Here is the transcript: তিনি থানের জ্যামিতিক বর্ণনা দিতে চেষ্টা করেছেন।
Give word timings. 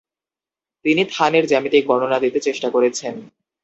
তিনি 0.85 1.01
থানের 1.11 1.45
জ্যামিতিক 1.47 1.83
বর্ণনা 1.87 2.17
দিতে 2.19 2.39
চেষ্টা 2.39 2.67
করেছেন। 2.69 3.15